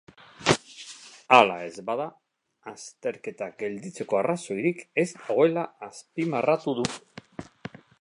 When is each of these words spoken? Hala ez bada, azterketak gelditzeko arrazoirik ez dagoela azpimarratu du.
Hala 1.37 1.57
ez 1.65 1.83
bada, 1.89 2.07
azterketak 2.73 3.55
gelditzeko 3.65 4.21
arrazoirik 4.23 4.85
ez 5.05 5.07
dagoela 5.21 5.71
azpimarratu 5.93 6.79
du. 6.81 6.89